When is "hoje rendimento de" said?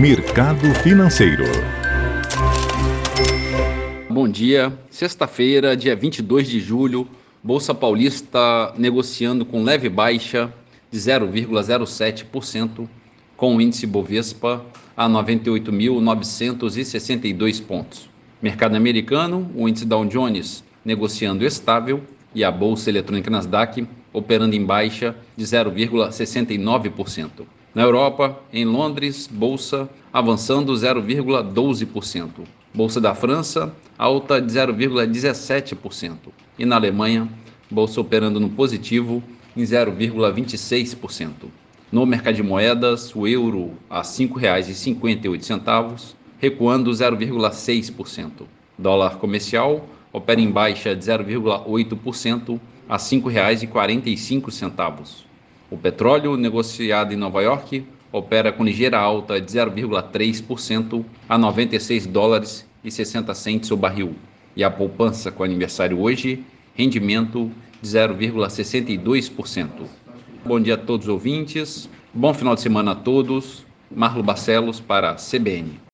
65.98-67.88